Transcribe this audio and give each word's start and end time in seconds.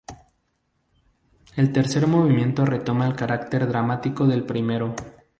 El 1.55 1.71
tercer 1.71 2.07
movimiento 2.07 2.65
retoma 2.65 3.05
el 3.05 3.15
carácter 3.15 3.67
dramático 3.67 4.25
del 4.25 4.43
primero. 4.47 4.95